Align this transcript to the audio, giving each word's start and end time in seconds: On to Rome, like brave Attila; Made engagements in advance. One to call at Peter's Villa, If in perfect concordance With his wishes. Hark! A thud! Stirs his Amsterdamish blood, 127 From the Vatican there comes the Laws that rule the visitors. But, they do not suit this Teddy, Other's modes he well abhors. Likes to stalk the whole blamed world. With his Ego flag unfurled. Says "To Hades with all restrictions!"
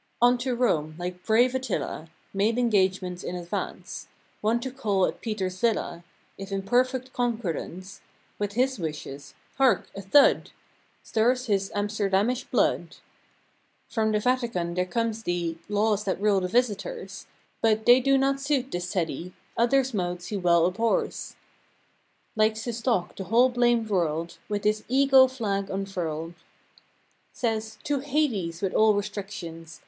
On 0.19 0.35
to 0.39 0.55
Rome, 0.55 0.95
like 0.97 1.23
brave 1.23 1.53
Attila; 1.53 2.09
Made 2.33 2.57
engagements 2.57 3.21
in 3.23 3.35
advance. 3.35 4.07
One 4.41 4.59
to 4.61 4.71
call 4.71 5.05
at 5.05 5.21
Peter's 5.21 5.59
Villa, 5.59 6.03
If 6.39 6.51
in 6.51 6.63
perfect 6.63 7.13
concordance 7.13 8.01
With 8.39 8.53
his 8.53 8.79
wishes. 8.79 9.35
Hark! 9.59 9.91
A 9.95 10.01
thud! 10.01 10.49
Stirs 11.03 11.45
his 11.45 11.71
Amsterdamish 11.75 12.49
blood, 12.49 12.95
127 13.91 13.91
From 13.91 14.11
the 14.11 14.19
Vatican 14.19 14.73
there 14.73 14.87
comes 14.87 15.21
the 15.21 15.59
Laws 15.69 16.03
that 16.05 16.19
rule 16.19 16.39
the 16.39 16.47
visitors. 16.47 17.27
But, 17.61 17.85
they 17.85 17.99
do 17.99 18.17
not 18.17 18.41
suit 18.41 18.71
this 18.71 18.91
Teddy, 18.91 19.33
Other's 19.55 19.93
modes 19.93 20.29
he 20.29 20.35
well 20.37 20.65
abhors. 20.65 21.35
Likes 22.35 22.63
to 22.63 22.73
stalk 22.73 23.15
the 23.15 23.25
whole 23.25 23.49
blamed 23.49 23.87
world. 23.87 24.39
With 24.49 24.63
his 24.63 24.83
Ego 24.89 25.27
flag 25.27 25.69
unfurled. 25.69 26.33
Says 27.33 27.77
"To 27.83 27.99
Hades 27.99 28.63
with 28.63 28.73
all 28.73 28.95
restrictions!" 28.95 29.79